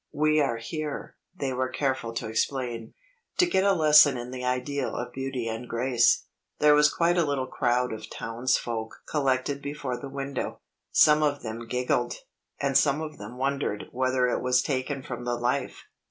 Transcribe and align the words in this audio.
"We 0.13 0.41
are 0.41 0.57
here," 0.57 1.15
they 1.35 1.53
were 1.53 1.69
careful 1.69 2.11
to 2.15 2.27
explain, 2.27 2.95
"to 3.37 3.45
get 3.45 3.63
a 3.63 3.73
lesson 3.73 4.17
in 4.17 4.31
the 4.31 4.43
ideal 4.43 4.95
of 4.95 5.13
beauty 5.13 5.47
and 5.47 5.69
grace." 5.69 6.25
There 6.57 6.73
was 6.73 6.91
quite 6.91 7.19
a 7.19 7.23
little 7.23 7.45
crowd 7.45 7.93
of 7.93 8.09
townsfolk 8.09 8.95
collected 9.07 9.61
before 9.61 9.97
the 10.01 10.09
window. 10.09 10.59
Some 10.91 11.21
of 11.21 11.43
them 11.43 11.67
giggled; 11.67 12.15
and 12.59 12.75
some 12.75 12.99
of 12.99 13.19
them 13.19 13.37
wondered 13.37 13.89
whether 13.91 14.25
it 14.27 14.41
was 14.41 14.63
taken 14.63 15.03
from 15.03 15.23
the 15.23 15.35
life. 15.35 15.83